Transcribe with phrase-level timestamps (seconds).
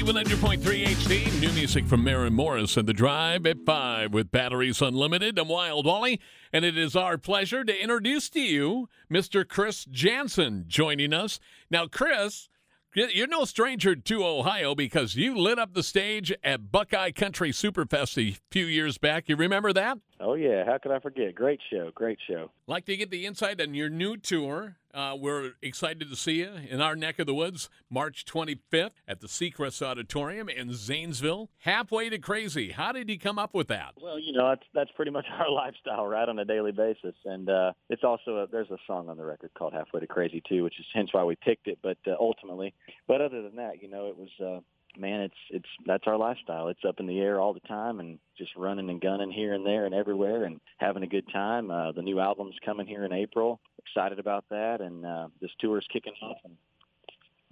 [0.00, 5.38] T100.3 HD, new music from Maren Morris and The Drive at 5 with Batteries Unlimited.
[5.38, 6.18] I'm Wild Wally,
[6.54, 9.46] and it is our pleasure to introduce to you Mr.
[9.46, 11.38] Chris Janson joining us.
[11.70, 12.48] Now, Chris,
[12.94, 18.16] you're no stranger to Ohio because you lit up the stage at Buckeye Country Superfest
[18.16, 19.28] a few years back.
[19.28, 19.98] You remember that?
[20.20, 20.64] Oh, yeah.
[20.66, 21.34] How could I forget?
[21.34, 21.90] Great show.
[21.94, 22.50] Great show.
[22.66, 24.76] Like to get the insight on your new tour.
[24.92, 29.20] Uh, we're excited to see you in our neck of the woods, March 25th at
[29.20, 31.48] the Secrest Auditorium in Zanesville.
[31.58, 32.72] Halfway to crazy.
[32.72, 33.94] How did you come up with that?
[34.00, 37.14] Well, you know, that's that's pretty much our lifestyle, right, on a daily basis.
[37.24, 40.42] And uh, it's also a, there's a song on the record called Halfway to Crazy
[40.46, 41.78] too, which is hence why we picked it.
[41.82, 42.74] But uh, ultimately,
[43.06, 44.62] but other than that, you know, it was.
[44.96, 46.68] Man, it's it's that's our lifestyle.
[46.68, 49.64] It's up in the air all the time and just running and gunning here and
[49.64, 51.70] there and everywhere and having a good time.
[51.70, 53.60] Uh, the new album's coming here in April.
[53.78, 56.56] Excited about that, and uh, this tour's kicking off and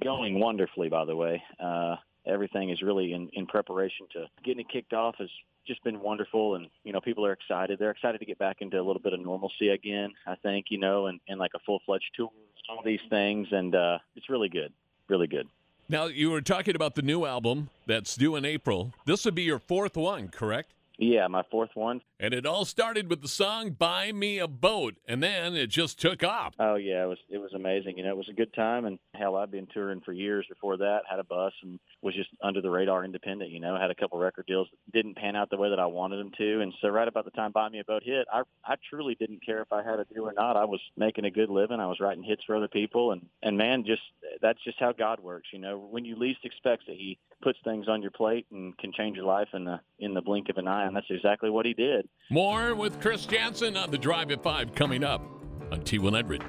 [0.03, 0.89] going wonderfully.
[0.89, 5.15] By the way, uh, everything is really in in preparation to getting it kicked off.
[5.19, 5.31] Has
[5.67, 7.79] just been wonderful, and you know people are excited.
[7.79, 10.13] They're excited to get back into a little bit of normalcy again.
[10.27, 12.31] I think you know, and, and like a full fledged tour,
[12.69, 14.73] all these things, and uh, it's really good,
[15.09, 15.47] really good.
[15.91, 18.93] Now, you were talking about the new album that's due in April.
[19.07, 20.75] This would be your fourth one, correct?
[20.99, 22.01] Yeah, my fourth one.
[22.19, 26.01] And it all started with the song "Buy Me a Boat," and then it just
[26.01, 26.55] took off.
[26.59, 27.97] Oh yeah, it was it was amazing.
[27.97, 30.77] You know, it was a good time, and hell, I'd been touring for years before
[30.79, 31.03] that.
[31.09, 33.53] Had a bus and was just under the radar, independent.
[33.53, 35.87] You know, had a couple record deals that didn't pan out the way that I
[35.87, 38.43] wanted them to, and so right about the time "Buy Me a Boat" hit, I
[38.65, 40.57] I truly didn't care if I had a deal or not.
[40.57, 41.79] I was making a good living.
[41.79, 44.03] I was writing hits for other people, and and man, just
[44.43, 45.49] that's just how God works.
[45.53, 48.93] You know, when you least expect it, He puts things on your plate and can
[48.93, 51.65] change your life in the in the blink of an eye, and that's exactly what
[51.65, 52.09] He did.
[52.31, 55.23] More more with Chris Janson on the Drive at 5 coming up
[55.71, 56.43] on T100.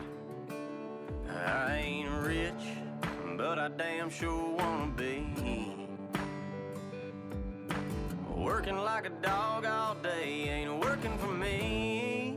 [1.30, 2.54] I ain't rich,
[3.38, 5.28] but I damn sure want to be.
[8.36, 12.36] Working like a dog all day ain't working for me.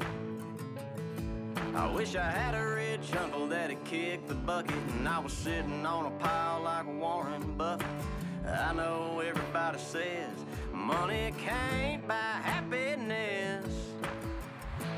[1.75, 5.87] I wish I had a rich uncle that'd kick the bucket and I was sitting
[5.87, 7.87] on a pile like Warren Buffett.
[8.47, 10.34] I know everybody says
[10.72, 13.66] money can't buy happiness,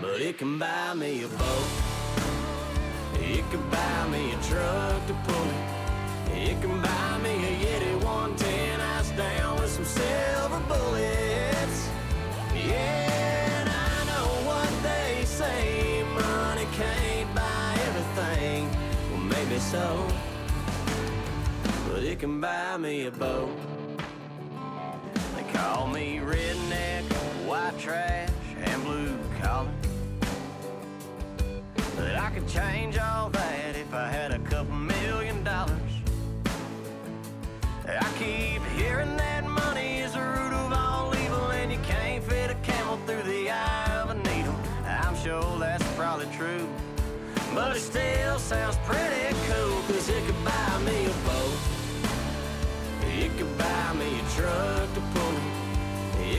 [0.00, 1.66] but it can buy me a boat.
[3.20, 6.48] It can buy me a truck to pull it.
[6.48, 11.88] It can buy me a Yeti 110 ice down with some silver bullets.
[12.54, 18.70] Yeah, and I know what they say money can't buy everything.
[19.10, 20.06] Well, maybe so
[21.94, 23.56] but it can buy me a boat.
[25.36, 27.04] They call me redneck,
[27.46, 28.30] white trash,
[28.64, 29.70] and blue collar.
[31.94, 33.43] But I could change all that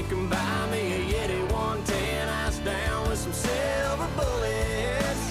[0.09, 5.23] can buy me a Yeti 110 ice down with some silver bullets.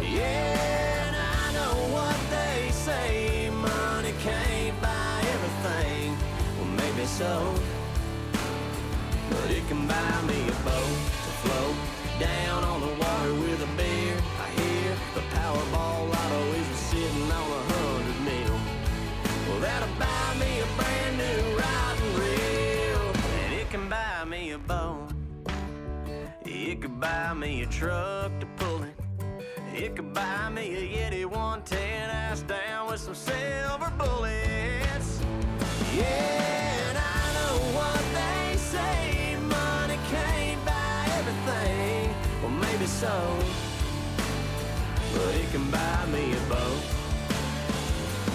[0.00, 6.16] Yeah, and I know what they say money can't buy everything.
[6.58, 7.54] Well, maybe so.
[9.30, 11.13] But it can buy me a boat
[27.64, 28.94] a truck to pull it.
[29.74, 35.20] It could buy me a Yeti 110 ass down with some silver bullets.
[35.94, 39.36] Yeah, and I know what they say.
[39.40, 42.14] Money can't buy everything.
[42.42, 43.14] Well, maybe so.
[45.14, 46.82] But it can buy me a boat.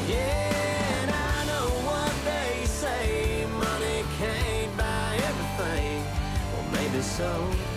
[0.08, 3.46] Yeah, and I know what they say.
[3.52, 6.04] Money can't buy everything.
[6.52, 7.69] Well, maybe so.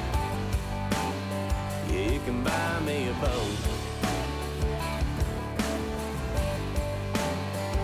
[1.87, 3.57] Yeah, it can buy me a boat.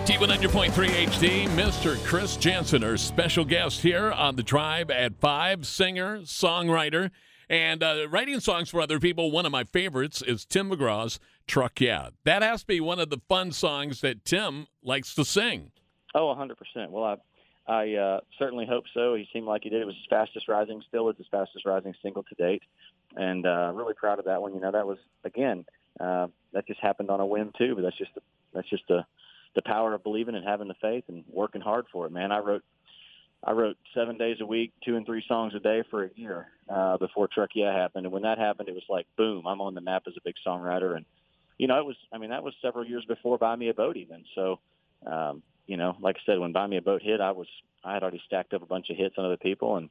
[0.04, 2.04] T100.3 HD, Mr.
[2.04, 7.10] Chris Janson, our special guest here on the Drive at 5, singer, songwriter,
[7.48, 9.30] and uh, writing songs for other people.
[9.30, 12.10] One of my favorites is Tim McGraw's Truck Yeah.
[12.24, 15.70] That has to be one of the fun songs that Tim likes to sing.
[16.14, 16.90] Oh, 100%.
[16.90, 17.16] Well, I
[17.66, 19.14] I uh, certainly hope so.
[19.14, 19.80] He seemed like he did.
[19.80, 22.62] It was his fastest rising, still is his fastest rising single to date,
[23.16, 24.54] and uh, really proud of that one.
[24.54, 25.64] You know, that was again
[25.98, 27.74] uh, that just happened on a whim too.
[27.74, 28.10] But that's just
[28.52, 29.06] that's just the
[29.54, 32.32] the power of believing and having the faith and working hard for it, man.
[32.32, 32.64] I wrote
[33.42, 36.48] I wrote seven days a week, two and three songs a day for a year
[36.68, 38.04] uh, before Truck Yeah happened.
[38.04, 40.34] And when that happened, it was like boom, I'm on the map as a big
[40.46, 40.96] songwriter.
[40.96, 41.06] And
[41.56, 43.96] you know, it was I mean that was several years before Buy Me a Boat
[43.96, 44.24] even.
[44.34, 44.60] So
[45.06, 47.46] um, you know, like I said, when Buy Me a Boat hit, I was
[47.84, 49.90] I had already stacked up a bunch of hits on other people, and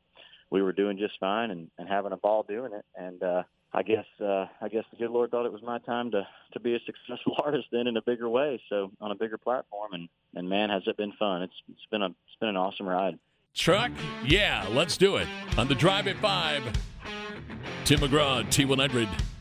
[0.50, 2.86] we were doing just fine and, and having a ball doing it.
[2.96, 3.44] And uh,
[3.74, 6.60] I guess uh, I guess the good Lord thought it was my time to to
[6.60, 9.94] be a successful artist then in a bigger way, so on a bigger platform.
[9.94, 11.42] And and man, has it been fun!
[11.44, 13.18] It's it's been a it's been an awesome ride.
[13.56, 13.92] Truck,
[14.26, 15.28] yeah, let's do it
[15.58, 16.64] on the drive at five.
[17.86, 19.33] Tim McGraw, T100.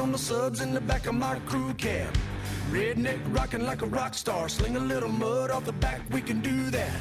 [0.00, 2.14] On the subs in the back of my crew cab.
[2.70, 6.40] Redneck rocking like a rock star, sling a little mud off the back, we can
[6.40, 7.00] do that.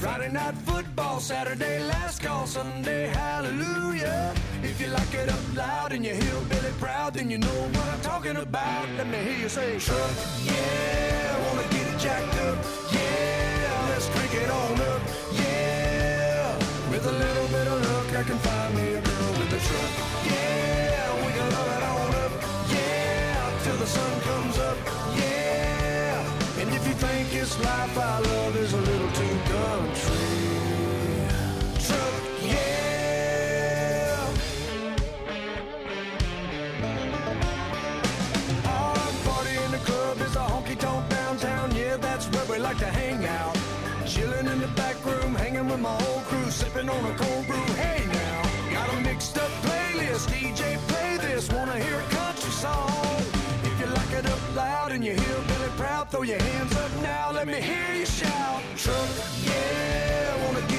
[0.00, 4.34] Friday night football, Saturday last call, Sunday hallelujah.
[4.62, 8.00] If you like it up loud and you're hillbilly proud, then you know what I'm
[8.00, 8.88] talking about.
[8.96, 10.10] Let me hear you say, truck,
[10.44, 12.58] yeah, wanna get it jacked up,
[12.92, 15.02] yeah, let's crank it on up,
[15.32, 16.56] yeah.
[16.90, 18.63] With a little bit of luck, I can find
[27.06, 30.16] think this life I love is a little too country,
[32.42, 34.28] yeah.
[38.66, 38.96] Our
[39.28, 41.74] party in the club is a honky tonk downtown.
[41.76, 43.56] Yeah, that's where we like to hang out.
[44.06, 47.66] Chilling in the back room, hanging with my whole crew, sipping on a cold brew.
[47.84, 48.42] Hey now,
[48.72, 50.26] got a mixed up playlist.
[50.32, 51.50] DJ, play this.
[51.52, 53.22] Wanna hear a country song?
[53.68, 55.53] If you like it up loud and you hear
[56.14, 57.32] throw your hands up now.
[57.32, 58.62] Let me hear you shout.
[58.76, 59.08] Truck,
[59.42, 60.73] yeah, wanna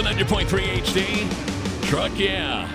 [0.00, 0.46] T100.3
[0.80, 1.84] HD.
[1.86, 2.66] Truck, yeah.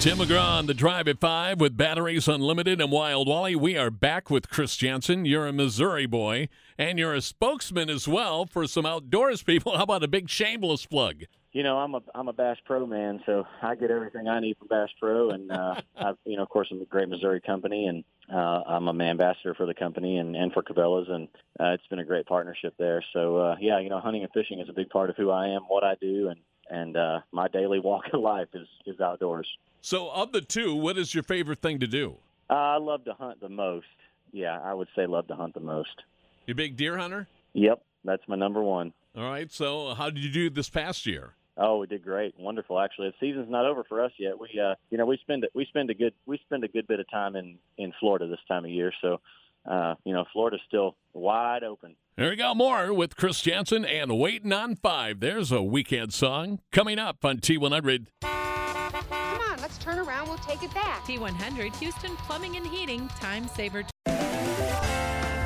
[0.00, 3.54] Tim McGraw on the drive at five with Batteries Unlimited and Wild Wally.
[3.54, 5.26] We are back with Chris Janson.
[5.26, 6.48] You're a Missouri boy,
[6.78, 9.72] and you're a spokesman as well for some outdoors people.
[9.76, 11.24] How about a big shameless plug?
[11.52, 14.56] you know, I'm a I'm a Bass Pro man, so I get everything I need
[14.56, 17.86] from Bass Pro, and uh, I, you know, of course, I'm a great Missouri company,
[17.86, 21.28] and uh, I'm a man ambassador for the company and and for Cabela's, and
[21.60, 23.04] uh, it's been a great partnership there.
[23.12, 25.48] So uh, yeah, you know, hunting and fishing is a big part of who I
[25.48, 26.40] am, what I do, and
[26.72, 29.46] and uh, my daily walk of life is is outdoors.
[29.82, 32.16] So, of the two, what is your favorite thing to do?
[32.50, 33.86] Uh, I love to hunt the most.
[34.32, 36.02] Yeah, I would say love to hunt the most.
[36.46, 37.28] You a big deer hunter?
[37.52, 38.92] Yep, that's my number one.
[39.16, 39.52] All right.
[39.52, 41.34] So, how did you do this past year?
[41.58, 42.80] Oh, we did great, wonderful.
[42.80, 44.40] Actually, the season's not over for us yet.
[44.40, 46.98] We, uh, you know, we spend we spend a good we spend a good bit
[47.00, 48.92] of time in in Florida this time of year.
[49.02, 49.20] So,
[49.68, 51.96] uh, you know, Florida's still wide open.
[52.16, 52.54] There we go.
[52.54, 55.20] More with Chris Janson and Waiting on Five.
[55.20, 58.06] There's a weekend song coming up on T100.
[58.20, 60.28] Come on, let's turn around.
[60.28, 61.04] We'll take it back.
[61.04, 63.84] T100 Houston Plumbing and Heating Time Saver.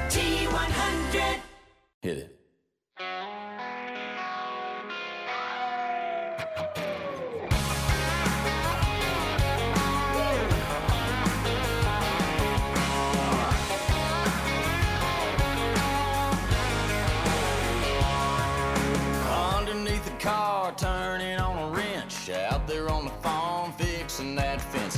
[0.09, 1.41] T100.
[2.03, 2.33] Hit it.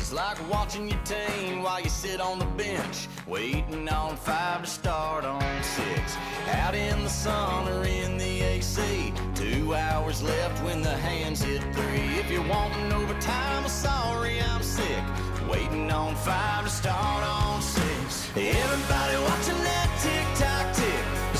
[0.08, 3.08] It's like watching your team while you sit on the bench.
[3.26, 6.16] Waiting on five to start on six.
[6.46, 9.12] Out in the sun or in the AC.
[9.34, 12.08] Two hours left when the hands hit three.
[12.20, 15.04] If you're wanting overtime, I'm sorry, I'm sick.
[15.46, 18.30] Waiting on five to start on six.
[18.34, 21.32] Everybody watching that tick tock tick.
[21.32, 21.38] The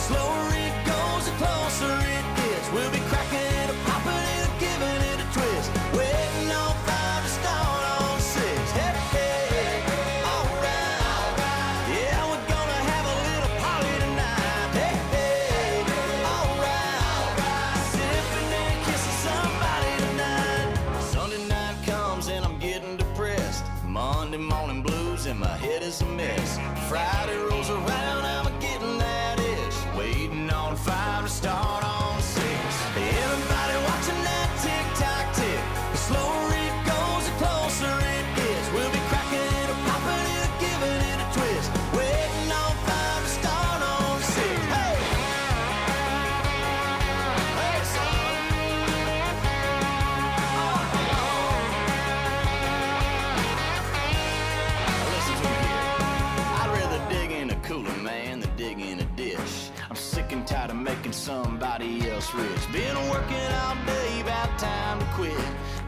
[62.28, 62.72] somebody rich.
[62.72, 65.36] Been working all day, about time to quit.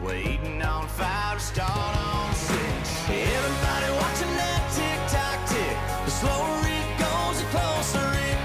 [0.01, 3.09] Waiting on five to start on six.
[3.09, 5.77] Everybody watching that tick tock tick.
[6.05, 8.40] The slower it goes, the closer it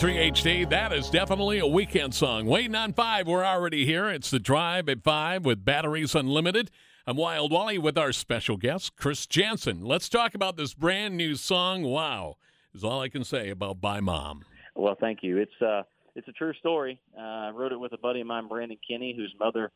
[0.00, 2.46] T100.3 HD, that is definitely a weekend song.
[2.46, 4.08] Waiting on five, we're already here.
[4.08, 6.70] It's the drive at five with batteries unlimited.
[7.06, 9.84] I'm Wild Wally with our special guest, Chris Janson.
[9.84, 11.82] Let's talk about this brand new song.
[11.82, 12.38] Wow,
[12.74, 14.42] is all I can say about Bye Mom.
[14.74, 15.36] Well, thank you.
[15.36, 15.82] It's uh,
[16.16, 16.98] it's a true story.
[17.14, 19.70] Uh, I wrote it with a buddy of mine, Brandon Kinney, whose mother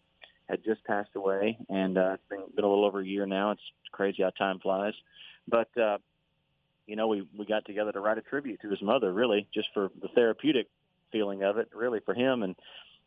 [0.48, 3.50] had just passed away, and uh, it's been, been a little over a year now.
[3.50, 3.60] It's
[3.92, 4.94] crazy how time flies,
[5.46, 5.98] but uh,
[6.86, 9.68] you know, we we got together to write a tribute to his mother, really, just
[9.74, 10.68] for the therapeutic
[11.12, 12.56] feeling of it, really for him and.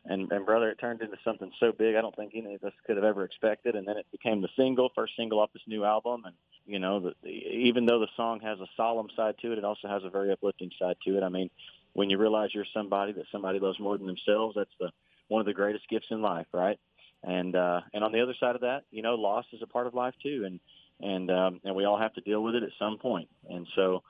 [0.10, 2.72] And, and brother, it turned into something so big I don't think any of us
[2.86, 3.76] could have ever expected.
[3.76, 6.22] And then it became the single, first single off this new album.
[6.26, 9.58] And you know, the, the, even though the song has a solemn side to it,
[9.58, 11.24] it also has a very uplifting side to it.
[11.24, 11.50] I mean,
[11.92, 14.92] when you realize you're somebody that somebody loves more than themselves, that's the
[15.28, 16.80] one of the greatest gifts in life, right?
[17.24, 19.88] And uh, and on the other side of that, you know, loss is a part
[19.88, 20.60] of life too, and
[21.00, 23.30] and um, and we all have to deal with it at some point.
[23.50, 24.04] And so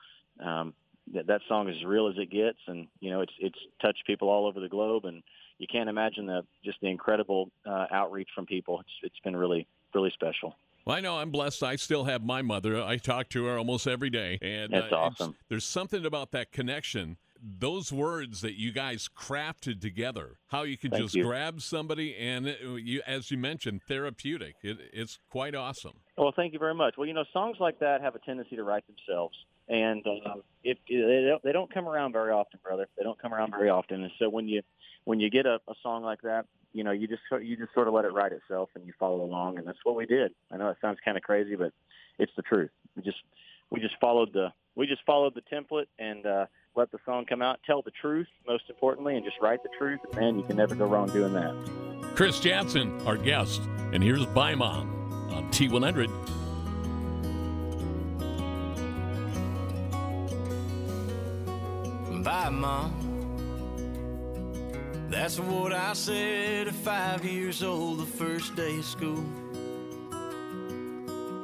[0.44, 0.74] um,
[1.14, 4.04] that that song is as real as it gets, and you know, it's it's touched
[4.06, 5.22] people all over the globe, and
[5.58, 8.80] you can't imagine the just the incredible uh, outreach from people.
[8.80, 10.56] It's it's been really really special.
[10.84, 11.62] Well, I know I'm blessed.
[11.62, 12.82] I still have my mother.
[12.82, 15.36] I talk to her almost every day, and That's uh, awesome.
[15.48, 17.18] There's something about that connection.
[17.40, 21.24] Those words that you guys crafted together, how you could Thank just you.
[21.24, 24.56] grab somebody and it, you, as you mentioned, therapeutic.
[24.62, 26.00] It, it's quite awesome.
[26.18, 26.96] Well, thank you very much.
[26.98, 29.36] Well, you know, songs like that have a tendency to write themselves,
[29.68, 30.02] and
[30.64, 32.88] if they don't, they don't come around very often, brother.
[32.96, 34.62] They don't come around very often, and so when you
[35.04, 37.86] when you get a, a song like that, you know, you just you just sort
[37.86, 40.32] of let it write itself, and you follow along, and that's what we did.
[40.50, 41.72] I know it sounds kind of crazy, but
[42.18, 42.70] it's the truth.
[42.96, 43.18] We just
[43.70, 47.42] we just followed the we just followed the template and uh, let the song come
[47.42, 50.00] out, tell the truth, most importantly, and just write the truth.
[50.10, 51.54] And man, you can never go wrong doing that.
[52.16, 54.97] Chris Janson, our guest, and here's Bye Mom
[55.30, 56.08] on T100.
[62.24, 63.08] Bye, Mom.
[65.10, 69.24] That's what I said at five years old, the first day of school.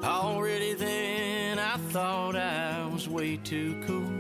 [0.03, 4.13] Already then, I thought I was way too cool.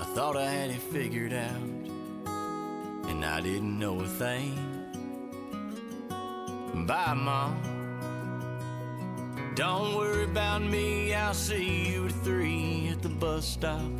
[0.00, 1.62] I thought I had it figured out,
[3.08, 4.56] and I didn't know a thing.
[6.86, 7.77] Bye, Mom.
[9.58, 13.90] Don't worry about me, I'll see you at three at the bus stop.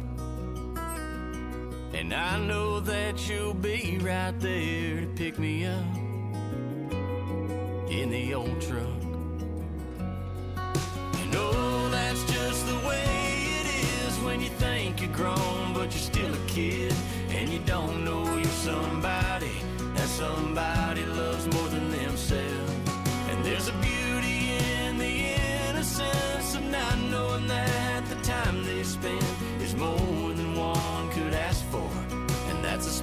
[1.93, 5.97] And I know that you'll be right there to pick me up
[7.91, 9.03] in the old truck.
[11.19, 13.03] You know that's just the way
[13.59, 13.67] it
[14.07, 16.95] is when you think you're grown, but you're still a kid.
[17.31, 19.51] And you don't know you're somebody
[19.97, 21.58] that somebody loves more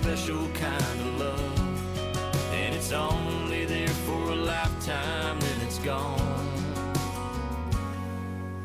[0.05, 2.53] special kind of love.
[2.53, 6.53] And it's only there for a lifetime, then it's gone.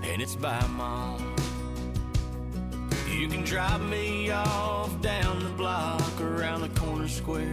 [0.03, 1.35] And it's by mom.
[3.09, 7.51] You can drop me off down the block around the corner square.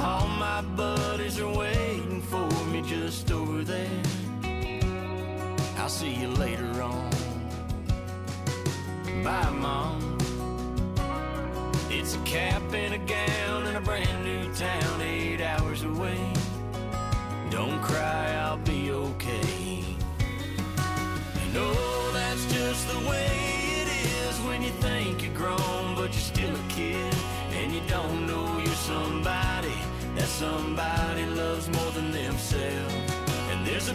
[0.00, 4.02] All my buddies are waiting for me just over there.
[5.76, 7.10] I'll see you later on.
[9.22, 10.05] Bye, Mom.
[12.06, 16.32] It's a cap and a gown in a brand new town, eight hours away.
[17.50, 19.82] Don't cry, I'll be okay.
[19.82, 19.96] You
[20.76, 23.26] oh, know that's just the way
[23.80, 27.12] it is when you think you're grown, but you're still a kid.
[27.54, 29.74] And you don't know you're somebody
[30.14, 32.94] that somebody loves more than themselves.
[33.50, 33.94] And there's a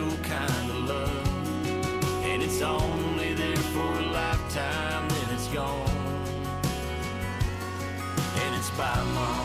[0.00, 2.24] special kind of love.
[2.24, 5.88] And it's only there for a lifetime, then it's gone.
[8.36, 9.39] And it's by mom.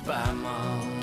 [0.00, 0.95] By mom.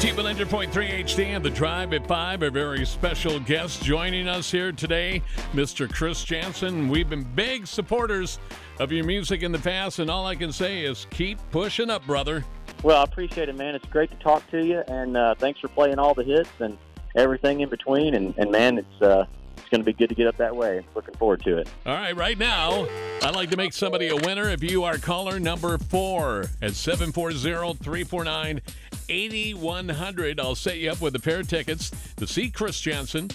[0.00, 2.42] 100.3 HD and the Drive at 5.
[2.42, 5.92] A very special guest joining us here today, Mr.
[5.92, 6.88] Chris Janson.
[6.88, 8.38] We've been big supporters
[8.78, 12.06] of your music in the past, and all I can say is keep pushing up,
[12.06, 12.46] brother.
[12.82, 13.74] Well, I appreciate it, man.
[13.74, 16.78] It's great to talk to you, and uh, thanks for playing all the hits and
[17.14, 18.14] everything in between.
[18.14, 19.26] And, and man, it's uh,
[19.58, 20.82] it's going to be good to get up that way.
[20.94, 21.68] Looking forward to it.
[21.84, 22.86] All right, right now,
[23.22, 27.74] I'd like to make somebody a winner if you are caller number four at 740
[27.74, 28.62] 349
[29.10, 30.40] 8100.
[30.40, 33.30] I'll set you up with a pair of tickets to see Chris Janson.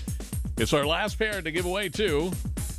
[0.57, 2.31] It's our last pair to give away, too,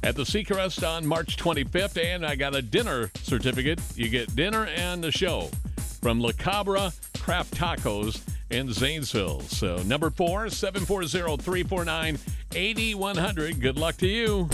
[0.02, 2.02] at the Secrest on March 25th.
[2.02, 3.80] And I got a dinner certificate.
[3.94, 5.50] You get dinner and the show
[6.00, 9.40] from La Cabra Craft Tacos in Zanesville.
[9.40, 12.18] So, number four, 740 349
[12.54, 13.60] 8100.
[13.60, 14.48] Good luck to you.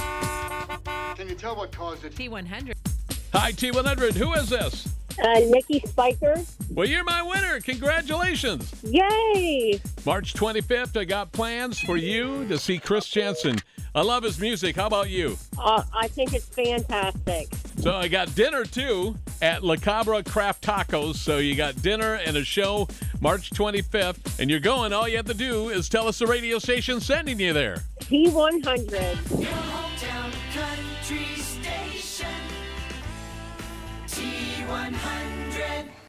[1.17, 2.15] Can you tell what caused it?
[2.15, 2.75] T100.
[3.33, 4.15] Hi, T100.
[4.15, 4.89] Who is this?
[5.19, 6.37] Uh, Nikki Spiker.
[6.71, 7.61] Well, you're my winner.
[7.61, 8.73] Congratulations.
[8.85, 9.81] Yay!
[10.05, 13.59] March 25th, I got plans for you to see Chris Janson.
[13.95, 14.77] I love his music.
[14.77, 15.37] How about you?
[15.59, 17.49] Uh, I think it's fantastic.
[17.79, 21.17] So I got dinner too at La Cabra Craft Tacos.
[21.17, 22.89] So you got dinner and a show
[23.21, 24.95] March 25th, and you're going.
[24.95, 27.83] All you have to do is tell us the radio station sending you there.
[28.01, 29.19] T100.
[34.73, 35.32] 100.